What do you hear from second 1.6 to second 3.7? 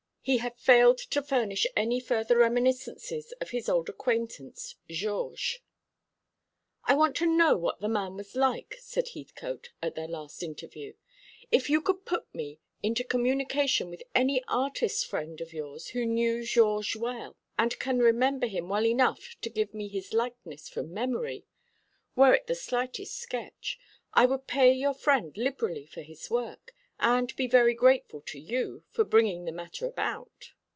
any further reminiscences of his